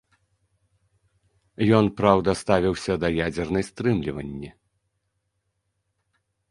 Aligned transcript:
Ён, 1.79 1.85
праўда, 2.01 2.29
ставіўся 2.43 2.93
да 3.05 3.15
ядзернай 3.27 3.63
стрымліванні. 3.71 4.53